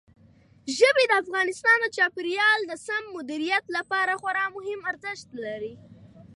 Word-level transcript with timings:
ژبې 0.77 1.03
د 1.07 1.13
افغانستان 1.23 1.77
د 1.81 1.87
چاپیریال 1.97 2.59
د 2.65 2.73
سم 2.85 3.03
مدیریت 3.17 3.65
لپاره 3.77 4.11
خورا 4.21 4.45
مهم 4.55 4.79
ارزښت 4.91 5.29
لري. 5.45 5.73